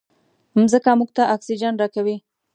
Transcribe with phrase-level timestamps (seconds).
[0.59, 2.15] مځکه موږ ته اکسیجن راکوي.